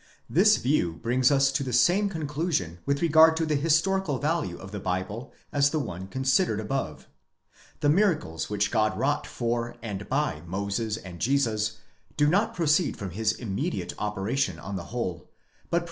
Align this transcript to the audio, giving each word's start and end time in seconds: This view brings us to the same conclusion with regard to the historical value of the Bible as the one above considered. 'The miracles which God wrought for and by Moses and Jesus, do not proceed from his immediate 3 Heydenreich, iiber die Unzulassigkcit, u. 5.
This 0.27 0.57
view 0.57 0.93
brings 0.93 1.29
us 1.29 1.51
to 1.51 1.61
the 1.63 1.71
same 1.71 2.09
conclusion 2.09 2.79
with 2.87 3.03
regard 3.03 3.37
to 3.37 3.45
the 3.45 3.53
historical 3.53 4.17
value 4.17 4.57
of 4.57 4.71
the 4.71 4.79
Bible 4.79 5.31
as 5.53 5.69
the 5.69 5.77
one 5.77 6.01
above 6.01 6.09
considered. 6.09 6.67
'The 7.79 7.89
miracles 7.89 8.49
which 8.49 8.71
God 8.71 8.97
wrought 8.97 9.27
for 9.27 9.75
and 9.83 10.09
by 10.09 10.41
Moses 10.47 10.97
and 10.97 11.19
Jesus, 11.19 11.77
do 12.17 12.25
not 12.27 12.55
proceed 12.55 12.97
from 12.97 13.11
his 13.11 13.33
immediate 13.33 13.89
3 13.91 13.97
Heydenreich, 13.99 14.15
iiber 14.37 14.55
die 14.55 14.61
Unzulassigkcit, 14.63 15.17
u. 15.19 15.27
5. 15.69 15.79